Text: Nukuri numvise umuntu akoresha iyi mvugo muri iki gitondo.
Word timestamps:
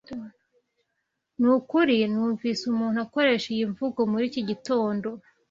Nukuri 1.39 1.97
numvise 2.11 2.61
umuntu 2.73 2.97
akoresha 3.05 3.47
iyi 3.53 3.65
mvugo 3.71 3.99
muri 4.11 4.23
iki 4.29 4.41
gitondo. 4.49 5.07